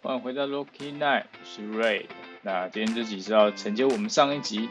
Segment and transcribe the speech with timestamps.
[0.00, 2.04] 欢迎回到 Lucky Night，我是 Ray。
[2.42, 4.68] 那今天这集是要承接我们上一集，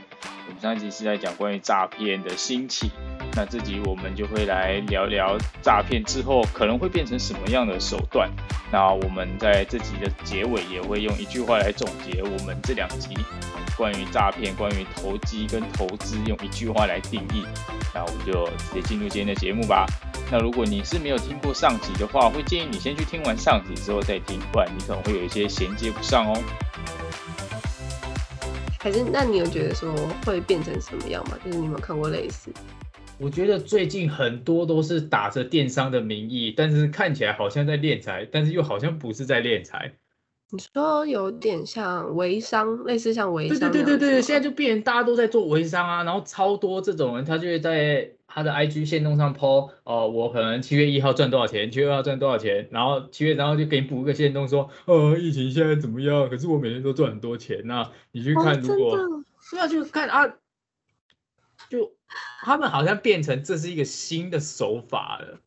[0.47, 2.89] 我们上一集是在讲关于诈骗的兴起。
[3.36, 8.32] 那这集我们就会来聊聊诈骗之后可能会变成什么样的手段。
[8.71, 13.09] 那我们在这集的结尾也会用一句话来总结我们这两集
[13.75, 17.46] 关于诈骗、关于投机跟投资，用一句话来定义。
[17.94, 19.86] 那我们就直接进入今天的节目吧。
[20.30, 26.38] 那如果你是没有听过上集的话，会建议你先去听完上集之后再听，不然你可能会有一些衔接不上哦。
[28.79, 29.93] 还是那你有觉得说
[30.25, 31.37] 会变成什么样吗？
[31.43, 32.52] 就是你有没有看过类似？
[33.20, 39.94] 我觉得最近很多都是打着电商的名义，但是看起来好像在敛财，但是又好像不是在敛财。
[40.52, 43.59] 你说有点像微商，类似像微商。
[43.59, 56.30] 对对对对对，现在就变大家都在做微商啊，然后超多这种人，他就会在他的 IG 线动上 po 哦，我可能七月一号赚多少钱，七月二号赚多少钱，然后七月然后就给你补一个线动说，呃，疫情现在怎么样？
[56.30, 58.97] 可是我每天都赚很多钱，那你去看如果
[59.50, 60.28] 对啊，就看啊，
[61.69, 61.94] 就。
[62.42, 65.41] 他们好像变成这是一个新的手法了。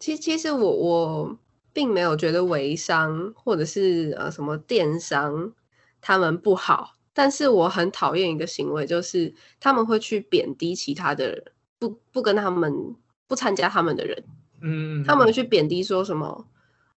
[0.00, 1.38] 其其实我我
[1.72, 5.52] 并没有觉得微商或者是呃什么电商
[6.00, 11.44] 他们不好，但是我很讨厌一个行为，就是他们会去贬低其他的人，
[11.78, 12.94] 不不跟他们
[13.26, 14.24] 不参加他们的人。
[14.60, 16.46] 嗯，他们去贬低说什么？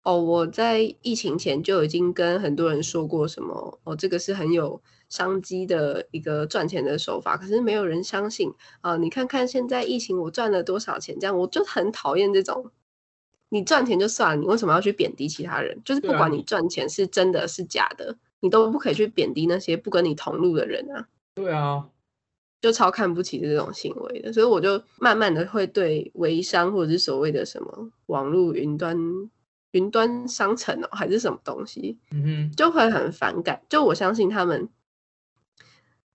[0.02, 3.78] 哦，我在疫情前就已经跟很多人说过什么？
[3.84, 4.80] 哦，这个是很有。
[5.08, 8.98] 商机的一个赚钱的手法，可是没有人相信啊！
[8.98, 11.18] 你看看现在疫情，我赚了多少钱？
[11.18, 12.70] 这样我就很讨厌这种。
[13.48, 15.80] 你赚钱就算了，你为什么要去贬低其他人？
[15.82, 21.08] 就是不管你赚钱是真的是假的，你都不可以去贬低那些不跟你同路的人啊！
[21.36, 21.88] 对啊，
[22.60, 24.32] 就超看不起这种行为的。
[24.32, 28.96] 所以我就慢慢的会对微商或者是所谓的什么网络云端
[29.72, 33.62] 云端商城哦，还是什么东西，嗯哼，就会很反感。
[33.68, 34.68] 就我相信他们。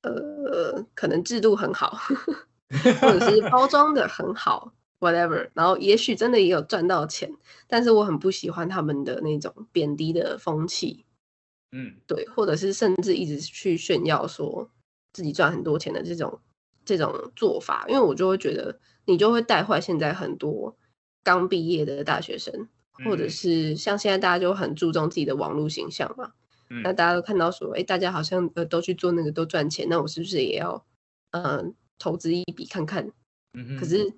[0.06, 1.98] 呃，可能制度很好，
[3.00, 5.50] 或者是包 装的很好，whatever。
[5.54, 7.34] 然后也许真的也有赚到钱，
[7.68, 11.06] 但是我很不喜欢他们的那种贬低的风气。
[11.72, 14.70] 嗯，对，或者是甚至一直去炫耀说
[15.14, 16.40] 自己赚很多钱的这种
[16.84, 20.76] 这种做法，因为我就会觉得你就会带坏现在很多
[21.24, 22.68] 刚毕业的大学生，
[23.06, 26.32] 或者是像现在大家就很注重自己的网络形象嘛。
[26.82, 30.84] 那大家都看到说，哎，大家好像呃都去做那个都赚钱，那我是不是也要
[31.30, 33.12] 嗯投资一笔看看？
[33.54, 34.12] 嗯可是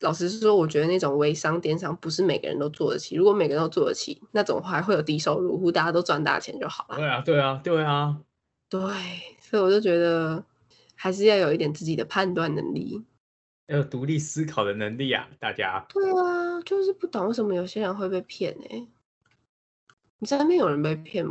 [0.00, 3.16] 老实说，我觉得那种微商电商不是每个人都做得起。
[3.16, 6.96] 如果每个人都做得起，那种还会有低收入户，大家都赚大钱就好了。
[6.96, 8.18] 对啊，对啊，对啊，
[8.68, 8.80] 对。
[9.48, 10.44] 所以我就觉得
[10.96, 13.04] 还是要有一点自己的判断能力，
[13.68, 15.28] 要有独立思考的能力啊！
[15.38, 15.86] 大家。
[15.88, 18.88] 对啊，就是不懂为什么有些人会被骗呢？
[20.18, 21.24] 你身边有人被骗？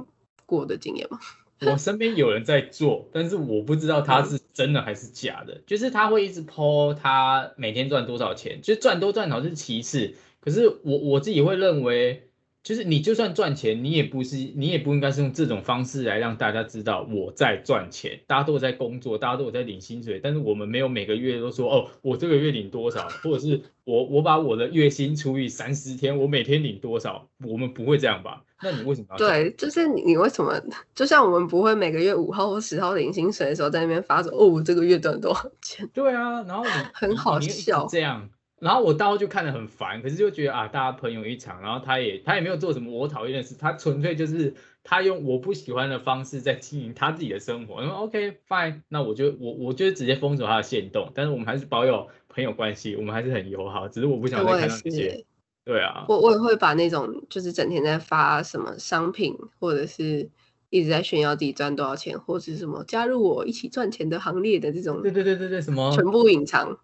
[0.46, 1.20] 过的经验吗？
[1.70, 5.62] 我身边有人在做，但是我不知道他是真的还是假的。
[5.66, 10.14] 就是他会一直抛他每天赚多少钱，就赚多赚少是其次。
[10.40, 12.25] 可是我我自己会认为。
[12.66, 18.20] 就是你就算赚钱，你也不是你也不应该是用这种方式来让大家知道我在赚钱。
[18.26, 28.42] 大家都在工作，大家都有在领薪水，但是我们没有每个月都说哦，我这个月领多少，或者是我我把我的月薪除以三十天，我每天领多少，我们不会这样吧？
[28.64, 29.18] 那你为什么要？
[29.18, 30.59] 对，就是你为什么？
[30.96, 35.88] 就像我们不会每个月五号或十号领薪水的时候在那边发说哦，我这个月赚多少钱？
[35.94, 38.28] 对啊，然后你 很好笑这样。
[38.66, 47.80] 然后我到就看得很烦，可是就觉得啊，大家朋友一场，然后他也他也没有做什么我讨厌的事，他纯粹就是他用我不喜欢的方式在经营他自己的生活。
[47.80, 55.24] 然后 OK fine，那我就我我就直接封锁他的线动，但是我们还是保有朋友关系，我们还是很友好，只是我不想再看到这些。
[55.64, 60.28] 对啊，我我也会把那种就是整天在发什么商品，或者是
[60.72, 66.80] 一直在炫耀自己赚多少钱，或者是什么加入我一起赚钱的行列的这种，对对对对对，什么全部隐藏。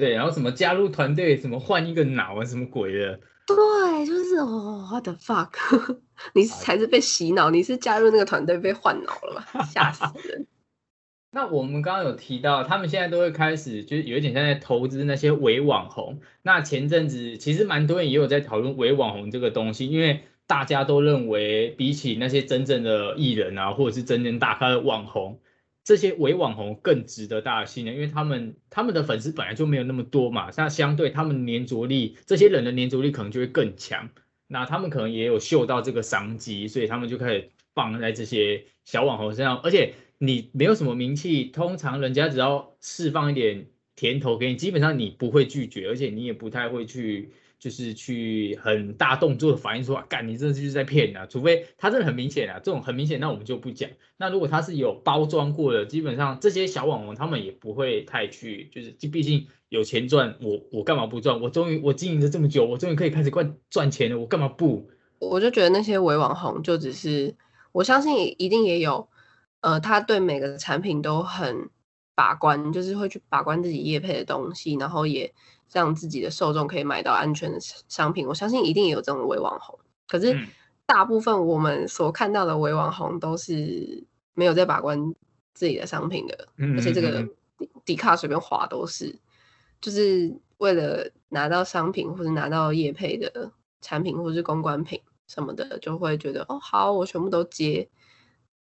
[0.00, 3.20] 对，然后什么加入团队，什么换一个脑啊，什么鬼的？
[3.46, 5.50] 对，就是哦，what the fuck，
[6.32, 9.62] 你才是被洗脑，你是加入那个团队被换脑了吧？
[9.64, 10.46] 吓死人！
[11.32, 16.20] 那我们刚刚有提到，他们现在都会开始，就是有一点像在投资那些伪网红。
[16.42, 25.38] 那前阵子其实蛮多人也有在讨论伪网红这个东西，因为大家都认为，比起那些真正的艺人啊，或者是真正大咖的网红。
[25.82, 34.08] 这些伪网红更值得大家信任，因为他们他们的粉丝本来就没有那么多嘛，那相对他们粘着力，这些人的粘着力可能就会更强。
[34.46, 39.58] 那他们可能也有嗅到这个商机，所以他们就开始放在这些小网红身上。
[39.60, 47.30] 而且你没有什么名气，通常人家只要释放一点甜头给你，基本上你不会拒绝，而且你也不太会去
[47.60, 51.26] 就是去很大动作的反应说，干你这就是在骗啊！
[51.26, 53.90] 除非他真的很明显啊，这种很明显，那我们就不讲。
[54.16, 61.38] 那如果他是有包装过的，基本上这些小网红他们也不会太去，就是毕竟有钱赚，我我干嘛不赚？
[61.38, 64.88] 我终于我经营了这么久，我终于可以开始赚赚钱了，我干嘛不？
[65.18, 67.34] 我就觉得那些伪网红就只是，
[67.72, 69.06] 我相信一定也有，
[69.60, 71.68] 呃，他对每个产品都很
[72.14, 75.34] 把关，就是会去把关自己业配的东西，然后也。
[75.72, 77.58] 让自己的受众可以买到安全的
[77.88, 79.78] 商品，我相信一定有这种伪网红。
[80.08, 80.36] 可是
[80.86, 85.14] 大部分我们所看到的伪网红都是没有在把关
[85.54, 87.28] 自己的商品的，而且这个
[87.84, 89.16] 底卡随便划都是，
[89.80, 97.88] 就是为了拿到商品或者拿到业配的产品或是公关品什么的，就会觉得哦好，我全部都接。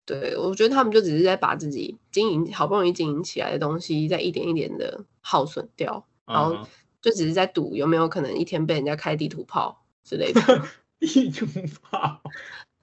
[0.07, 6.67] 对我觉得他们就只是在把自己经营好不容易经营起来的东西，在一点一点的耗损掉，然后。
[7.05, 10.41] 就只是在赌有没有可能一天被人家开地图炮之类的。
[10.97, 11.45] 地图
[11.83, 12.19] 炮。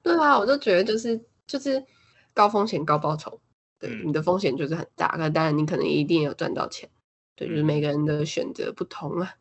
[0.00, 1.84] 对啊，我就觉得就是就是
[2.32, 3.40] 高风险高报酬，
[3.80, 6.88] 对，你的风险就是很大，那当然你可能一定有赚到钱，
[7.34, 9.34] 对，就是每个人的选择不同啊。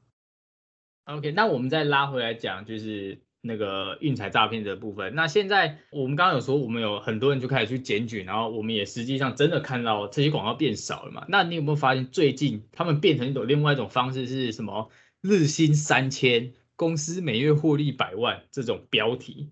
[1.03, 3.19] OK，那我们再拉回来讲，就是。
[3.43, 11.25] 那个运财诈骗的部分，那现在我们刚刚有说，我们有很多人就开始去检举，然后我们也实际上真的看到这些广告变少了嘛？
[11.27, 14.89] 那你有没有发现最近他们变成一种另外一种方式是什么？
[15.21, 19.49] 日薪三千，公司每月获利百万这种标题？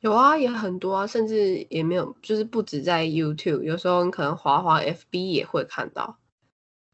[0.00, 6.18] 有啊，也很多啊，甚至也没有，就是不止在 YouTube，有时候你可能滑滑 FB 也会看到，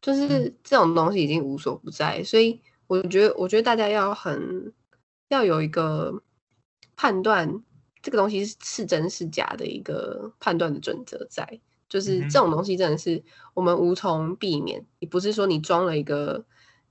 [0.01, 4.71] 就是这种东西已经无所不在，所以我觉得，我觉得大家要很。
[5.31, 6.21] 要有一个
[6.97, 7.63] 判断，
[8.01, 13.23] 这个东西是真是假的一个判断的准则在，就是这种东西真的是
[13.53, 16.43] 我们无从避免，你不是说你装了一个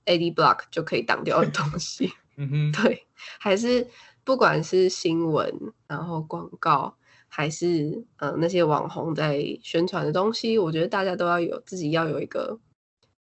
[0.05, 2.11] AD Block 就可以挡掉的东西。
[2.35, 3.05] 嗯哼，对，
[3.37, 3.87] 还是
[4.23, 5.53] 不管是新闻，
[5.87, 6.97] 然后广告，
[7.27, 12.59] 还是呃那些网红在宣传的东西，我觉得大家都要有自己要有一个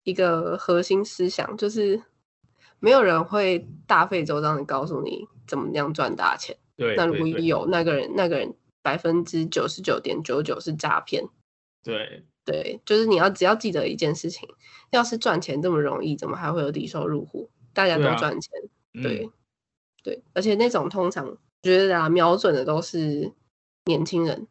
[0.06, 2.02] 一个核心思想，就是。
[2.84, 6.58] 没有人会大费周章的告诉你怎么样赚大钱。
[6.76, 11.24] 对，那如果有那个人，那个人百分之九十九点九九是诈骗。
[11.82, 14.50] 对对，就是你要只要记得一件事情，
[14.92, 17.50] 要是赚钱这么容易，怎么还会有低收入户？
[17.72, 18.52] 大家都赚钱，
[19.02, 19.30] 对
[20.04, 23.32] 对，而且那种通常觉得啊，瞄准的都是
[23.86, 24.46] 年轻人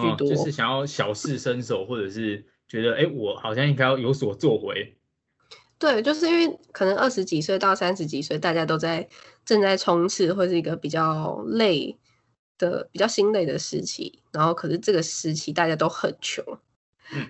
[0.00, 4.97] 居多，就是想要小试身手，或者是觉得哎，我好像应该要有所作为。
[5.78, 9.08] 对，就是因为可能二十几岁到三十几岁，大家都在
[9.44, 11.96] 正在冲刺，或是一个比较累
[12.58, 14.20] 的、比较心累的时期。
[14.32, 16.44] 然后，可是这个时期大家都很穷，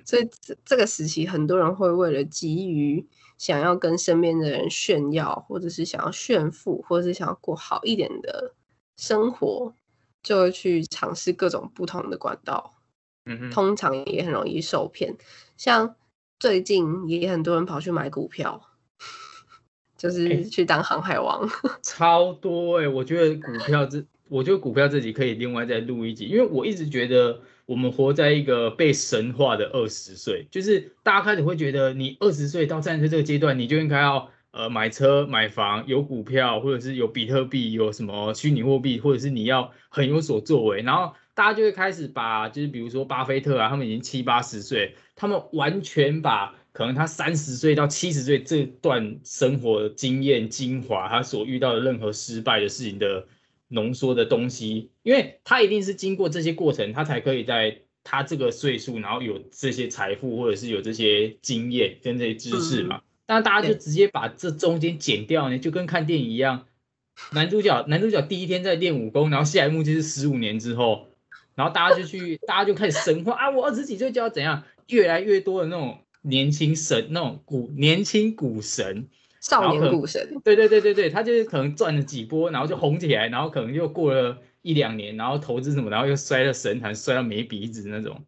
[0.07, 3.07] 所以这这个时期很多人会为了急于
[3.37, 8.55] 想要跟身边的人炫耀，或者是想要炫富，或者是想要过好一点的
[8.97, 9.75] 生活，
[10.23, 12.75] 就会去尝试各种不同的管道。
[13.27, 15.15] 嗯通常也很容易受骗，
[15.59, 15.95] 像。
[16.39, 18.61] 最近也很多人跑去买股票，
[19.97, 21.49] 就是去当航海王，
[21.83, 22.87] 超多哎！
[22.87, 41.15] 我觉得股票这，我觉得股票这集可以另外再录一集，因为我一直觉得我们活在一个被神化的二十岁，就是大家开始会觉得你二十岁到三十岁这个阶段，你就应该要呃买车买房，有股票或者是有比特币，有什么虚拟货币，或者是你要很有所作为，然后。
[41.39, 53.25] 大家就会开始把，就是比如说巴菲特啊，他们已经七八十岁，他们完全把可能他三十岁到七十岁这段生活经验精华，他所遇到的任何失败的事情的
[53.69, 63.01] 浓缩的东西，因为他一定是经过这些过程，他才可以在他这个岁数，然后有这些财富或者是有这些经验跟这些知识嘛。
[63.27, 66.67] 但大家就直接把这中间剪掉呢，就跟看电影一样，
[67.31, 71.07] 男主角男主角第一天在练武功，然后下一幕就是十五年之后。
[71.59, 73.51] 然后大家就去，大家就开始神话啊！
[73.51, 74.63] 我二十几岁就要怎样？
[74.87, 79.09] 越来越多的那种年轻神，那种股年轻股神，
[79.41, 80.41] 少年股神。
[80.45, 88.25] 对对对对对，他就是可能赚了几波，然后就红起来，然后可能又过了一两年，然后投资什么，然后又摔了神坛，摔到没鼻子那种。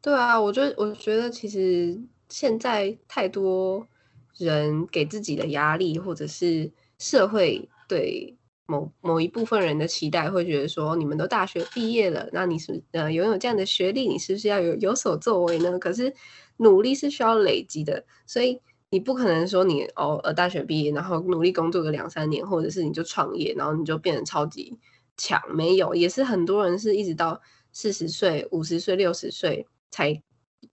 [0.00, 3.88] 对啊，我觉得我觉得其实现在太多
[4.36, 6.70] 人给自己的压力，或者是
[7.00, 8.37] 社会对。
[8.70, 15.78] 某某一部分人的期待会觉得说，你们都大学毕业了，那你是呃拥有这样的学历，你是不是要有有所作为呢？
[15.78, 16.12] 可是
[16.58, 18.60] 努力是需要累积的，所以
[18.90, 24.76] 你不可能说你哦呃大学毕业，然后努力工作个两三年，或者是你就创业，然后你就变得超级
[25.16, 25.40] 强。
[25.50, 27.40] 没有，也是很多人是一直到
[27.72, 30.22] 四十岁、五十岁、六十岁才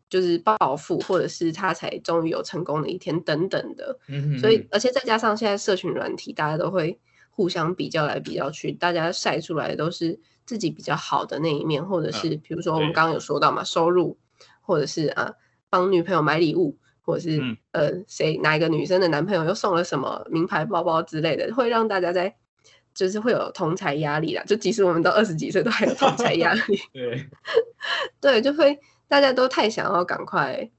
[0.10, 3.98] 就是暴富，或者是他才终于有成功的一天等等的。
[4.10, 7.00] 嗯所以，而且再加上现在社群软体，大家都会
[7.36, 14.18] 互相比较来比较去，大家晒出来的都是自己比较好的那一面，或者是比如说我们对刚刚有说到嘛，收入，
[14.62, 15.34] 或者是啊
[15.70, 22.34] 帮女朋友买礼物，或者是、嗯呃谁哪一个女生的男朋友又送了什么名牌包包之类的，会让大家在
[22.94, 24.42] 就是会有同才压力啦。
[24.46, 26.80] 就即使我们到二十几岁，都还有同才压力。
[26.94, 27.30] 对，
[28.22, 30.72] 对，就会大家都太想要赶快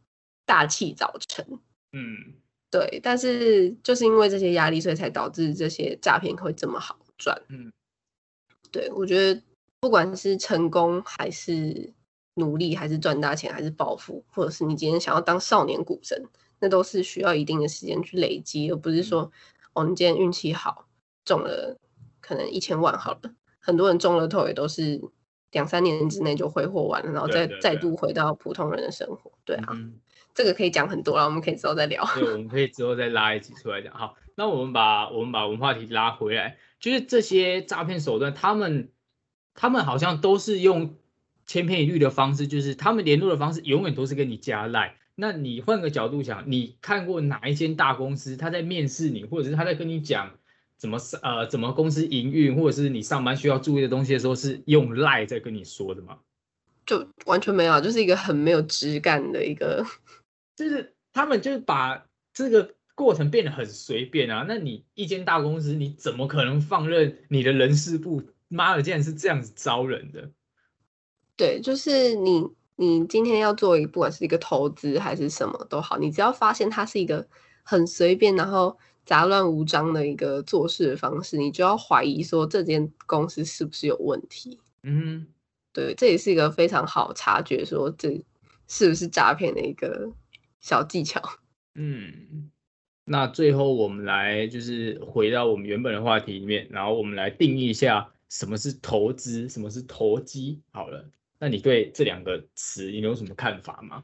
[0.46, 1.44] 大器早成。
[1.92, 2.32] 嗯
[2.70, 7.40] 对，但是就是因为这些压力，所以才导致这些诈骗会这么好赚。
[7.48, 7.72] 嗯，
[8.70, 9.40] 对我觉得
[9.80, 11.92] 不管是成功还是
[12.34, 16.22] 努力，还是赚大钱，还是暴富，或者是你今天想要当少年股神，
[16.58, 19.30] 那都是需要一定的时间去累积，而不是说
[19.72, 20.86] 哦，你今天运气好
[21.24, 21.78] 中了
[22.20, 25.00] 可能一千万好了，很多人中了头也都是
[25.52, 29.30] 两三年之内就挥霍完了，然后再再度回到普通人的生活。
[29.44, 29.94] 对啊，嗯
[30.36, 32.06] 这个可以讲很多了，我们可以之后再聊。
[32.14, 33.94] 对，我们可以之后再拉一集出来讲。
[33.94, 38.90] 好，那我们把我们把文化题拉回来，就是这些诈骗手段，他们
[39.54, 40.94] 他们好像都是用
[41.46, 44.96] 千篇一律的方式，就是他们联络的方式永远都是跟你加赖。
[45.14, 50.32] 那你换个角度想，你看过哪一间大公司他在面试你，或者是他在跟你讲
[50.76, 56.18] 怎么上呃怎么公司营运，或者是你上班需要注意的东西的时候，是用赖在跟你说的吗？
[56.84, 59.82] 就完全没有，就是一个很没有质感的一个。
[60.56, 64.44] 就是他们就是把这个过程变得很随便啊。
[64.48, 68.22] 那你一间大公司，你怎么可能放任你的人事部？
[68.48, 70.30] 妈的，竟然是这样子招人的。
[71.36, 77.26] 对，就是你，你今天要做一个，不管是一个投资还是什么都好，你只要发现它是一个
[77.64, 84.60] 很随便，然后杂乱无章的一个做事的方式，你就要怀疑说这间公司是不是有问题。
[84.84, 85.26] 嗯，
[85.72, 88.24] 对，这也是一个非常好察觉说这
[88.68, 90.08] 是不是诈骗的一个
[90.60, 91.22] 小技巧。
[91.74, 92.50] 嗯，
[93.04, 100.60] 那最后我们来就是回到我们原本的话题里面，然后我们来定义一下什么是投资，什么是投机。
[100.72, 101.08] 好了，
[101.38, 104.02] 那你对这两个词你有什么看法吗？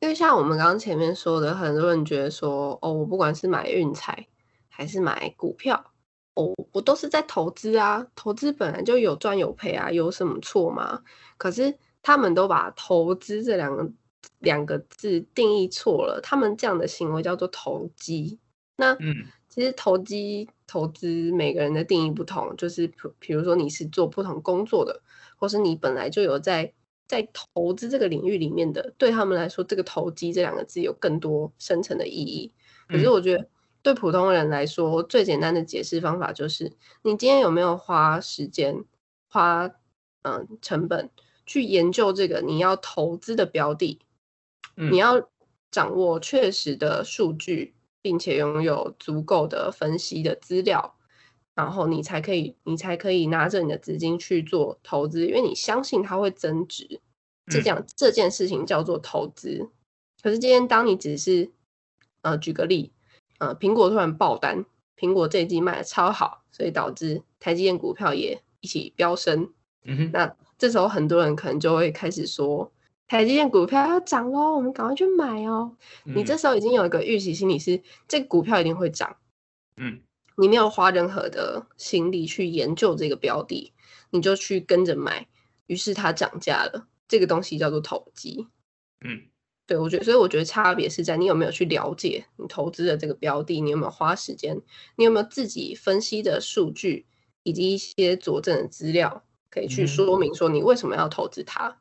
[0.00, 4.26] 因为像我们刚刚前面说的，很多人觉得说，哦，我不管是买运彩
[4.68, 5.92] 还是买股票，
[6.34, 11.02] 哦，我都是在投资啊，投资本来就有赚有赔啊，有什么错吗？
[11.36, 13.92] 可是他们都把投资这两个
[14.40, 18.38] 两个字定义错了，他们这样的行为叫做投机。
[18.76, 25.02] 那嗯其实投机投资每个人的定义不同，就是比比如说你是做不同工作的，
[25.36, 26.72] 或是你本来就有在
[27.06, 32.50] 在投资这个领域里面的，对他们来说，这个投机这两个字有更多深层的意义。
[32.88, 33.46] 可是嗯我觉得
[33.82, 38.82] 对普通人来说，最简单的解释方法就是，你今天有没有花时间、
[39.28, 39.70] 花
[40.22, 41.10] 嗯成本
[41.44, 44.00] 去研究这个你要投资的标的，
[44.76, 45.30] 嗯你要
[45.70, 50.96] 掌握确实的数据，并且拥有足够的分析的资料，
[51.54, 57.00] 然后你才可以，你才可以拿着你的资金去做投资，因为你相信它会增值。
[57.50, 59.68] 这嗯讲这件事情叫做投资。
[60.22, 61.50] 可是今天当你只是，
[62.20, 62.92] 呃，举个例，
[63.38, 64.64] 呃，苹果突然爆单，
[64.96, 69.52] 苹果这一季卖的超好，所以导致台积电股票也一起飙升。
[69.84, 72.70] 嗯哼，那这时候很多人可能就会开始说，
[73.12, 75.76] 台积电股票要涨喽，我们赶快去买哦。
[76.02, 79.18] 你这嗯时候已经有一个预期心理是，这个股票一定会涨。
[79.76, 80.00] 嗯
[80.38, 83.70] 你没有花任何的心力去研究这个标的，
[84.08, 85.28] 你就去跟着买，
[85.66, 86.88] 于是它涨价了。
[87.06, 88.46] 这个东西叫做投机。
[89.04, 89.24] 嗯
[89.66, 94.58] 对我觉得，所以我觉得差别是在你有没有去了解你投资的这个标的，你有没有花时间，
[94.96, 97.04] 你有没有自己分析的数据，
[97.42, 101.68] 以及一些佐证的资料，可以去嗯说明说你为什么要投资它。
[101.68, 101.76] 嗯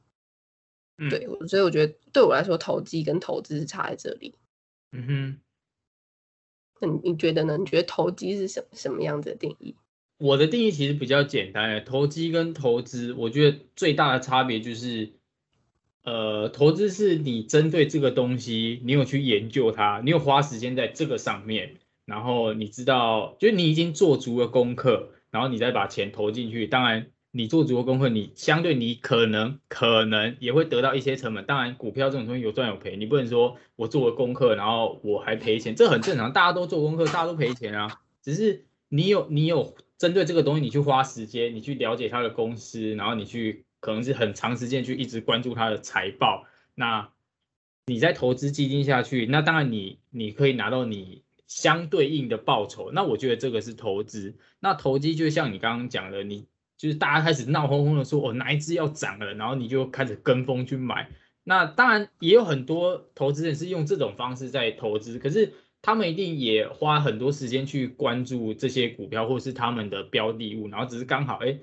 [1.10, 4.36] 对，所以我觉得对我来说，投机跟投资是差在这里。
[4.92, 5.38] 嗯哼。
[6.80, 7.58] 那你你觉得呢？
[7.58, 9.76] 你觉得投机是什什么样子的定义？
[10.18, 15.14] 我的定义其实比较简单诶，投机跟投资，我觉得最大的差别就是，
[16.04, 26.68] 呃，投资是你针对这个东西，你有去研究它，你有花时间在这个上面，然后你知道，就是你已经做足了功课，然后你再把钱投进去。
[26.68, 31.46] 当然，你做足了功课，你相对你可能可能也会得到一些成本。
[31.46, 38.02] 当然，股票这种东西有赚有赔，你不能说我做了功课，然后我还赔钱，这很正常，大家都做功课，大家都赔钱啊。
[38.22, 46.46] 只是你有你有针对这个东西，你去花时间，你去了解它的公司，然后你去可能是很长时间去一直关注它的财报，
[46.76, 47.10] 那
[47.86, 54.36] 你在投资基金下去，那当然你你可以拿到你相对应的报酬，那我觉得这个是投资。
[54.60, 56.46] 那投机就像你刚刚讲的，你
[56.82, 61.12] 就是大家开始闹哄哄的说哦哪一只要涨了，然后你就开始跟风去买，
[61.44, 71.60] 那当然也有很多投资人是用这种方式在投资，可是他们一定也花很多时间去关注这些股票或是他们的标的物，然后只是刚好哎，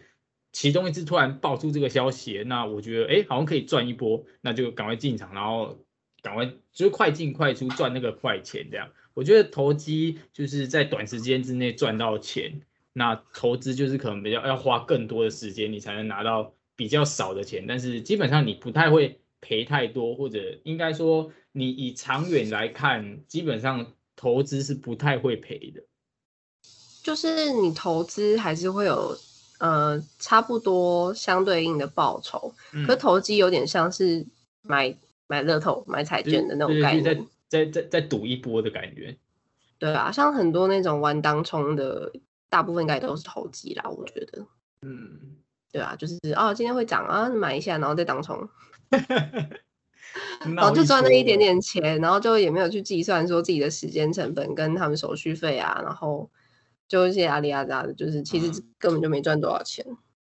[0.53, 5.85] 其中一次突然爆出这个消息，那我觉得哎好像可以赚一波，那就赶快进场，然后
[6.23, 8.89] 赶快就是快进快出赚那个快钱这样。
[9.15, 12.61] 我觉得投机就是在短时间之内赚到钱，
[12.99, 19.19] 那投资就是可能比较要花更多的时间，你才能拿到比较少的钱，但是基本上你不太会。
[19.41, 25.81] 赔太多，或者应该说，你以长远来看，基本上投资是不太会赔的。
[27.05, 29.17] 就是你投资还是会有
[29.61, 32.53] 呃差不多相对应的报酬，
[32.85, 34.27] 可投机有点像是
[34.63, 34.93] 买
[35.29, 39.17] 买乐透、买彩券的那种概念，在在在赌一波的感觉。
[39.79, 42.11] 对啊，像很多那种玩当冲的，
[42.49, 44.47] 大部分应该都是投机啦，我觉得。
[44.83, 45.37] 嗯，
[45.73, 48.49] 对啊，就是哦，今天会涨啊，买一下，然后再当冲。
[50.57, 56.31] 然后就赚那一点点钱，然后就也没有去计算说自己的时间成本跟他们手续费啊，然后
[56.87, 59.85] 就一些阿里阿扎的，就是其实根本就没赚多少钱。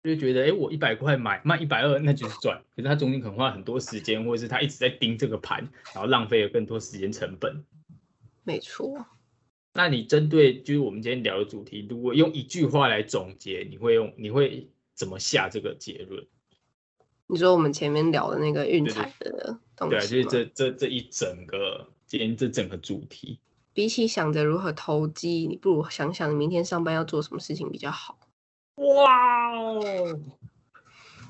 [0.05, 2.63] 就觉得哎，我一百块买卖一百二，那就是赚。
[2.77, 7.65] 可是他中间可能花很多时间，或者是他一直在盯这个盘，然后浪费了更多时间成本。
[8.45, 9.07] 没错。
[9.77, 16.25] 那你针对就是我们今天聊的主题，如果用一句话来总结，你会用你会怎么下这个结论？
[17.27, 23.41] 你说我们前面聊的那个运彩的东西，对，就是这这这一整个今天这整个主题，
[23.73, 28.17] 比起想着如何投机，你不如想想你明天上班要做什么事情比较好。
[28.77, 30.21] 哇哦！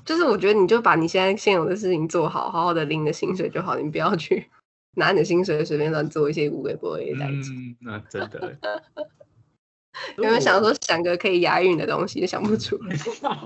[0.05, 4.47] 就是我觉得你就把你现在现有的事情做好，好好的领的薪水就好，你不要去
[4.95, 7.51] 拿你的薪水随便乱做一些无微不微的代志。
[7.51, 8.57] 嗯，那真的。
[10.17, 12.95] 有没有想说想个可以押韵的东西，想不出来？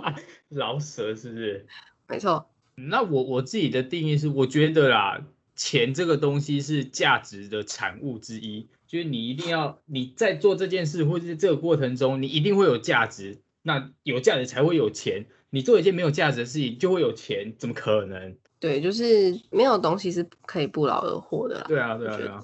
[0.49, 1.67] 老舍是不是？
[2.07, 5.23] 没错，那我我自己的定义是，我觉得啦，
[5.55, 15.27] 钱这个东西是价值的产物之一，就是你一定要你在做这件事或者是这个过程中，你一定会有价值，那有价值才会有钱。
[15.51, 18.37] 你做一件没有价值的事情就会有钱，怎么可能？
[18.59, 21.65] 对，就是没有东西是可以不劳而获的啦。
[21.67, 22.43] 对啊，对啊，对啊。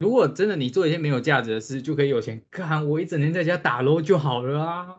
[0.00, 4.96] 如果真的你做一件没有价值的事就可以有钱，看我一整天在家打撸就好了啊。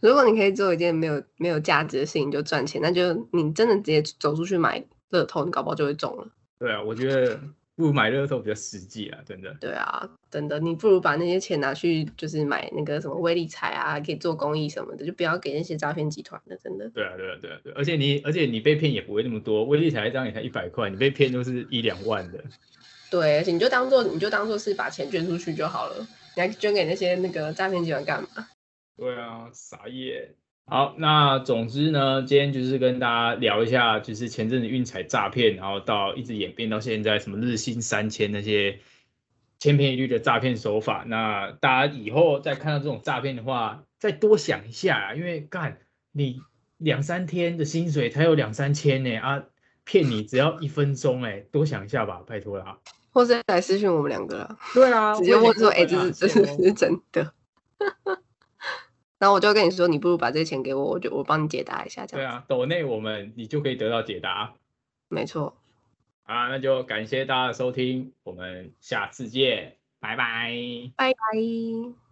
[0.00, 6.28] 如果你可以做一件没有没有价值的事情就赚钱，那就你真的直接走出去买乐透，你搞不好就会中了。
[6.58, 7.40] 对啊，我觉得
[7.76, 9.54] 不如买乐透比较实际啊，真的。
[9.60, 16.88] 对啊，真的，你不如把那些钱拿去就是买那个什么微利彩啊，可以做公益什么的，就不要给那些诈骗集团的，真的。
[16.88, 17.72] 对啊，对啊，对啊，对。
[17.74, 22.42] 而且你而且你被骗也不会那么多，微利彩一张也才一百块，你被骗都是一两万的。
[23.10, 28.48] 对，而且你就当做你就当做是把钱捐出去就好了，你还捐给那些那个诈骗集团干嘛？
[28.96, 30.34] 对啊，傻眼。
[30.68, 38.80] 好，那总之呢，今天就是跟大家聊一下，就是前阵子运彩诈骗，然后到一直演变到现在什么日薪三千那些
[39.60, 41.04] 千篇一律的诈骗手法。
[41.06, 45.78] 那大家以后再看到这种诈骗的话，再多想一下，因为干
[46.10, 46.40] 你
[46.78, 49.44] 两三天的薪水才有两三千呢啊，
[49.84, 52.78] 骗你只要一分钟哎，多想一下吧，拜托了。
[53.12, 57.32] 或者来私讯我们两个，对啊，直接问说，哎，这是这是真的。
[59.18, 62.30] 然后我就跟你说，你不如把这些钱给我，我就我帮你解答一下，这样。
[62.30, 64.54] 对啊，抖内我们你就可以得到解答。
[65.08, 65.56] 没错。
[66.24, 70.52] 啊，那就感谢大家的收听，我们下次见，拜拜。
[70.96, 72.05] 拜拜。